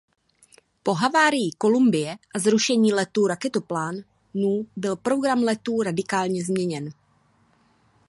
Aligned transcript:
Po 0.83 0.93
havárii 0.93 1.51
Columbie 1.61 2.17
a 2.35 2.39
zrušení 2.39 2.93
letů 2.93 3.27
raketoplánů 3.27 4.01
byl 4.75 4.95
program 4.95 5.39
letů 5.43 5.81
radikálně 5.81 6.43
změněn. 6.45 6.89